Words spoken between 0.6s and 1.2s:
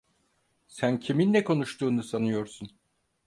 Sen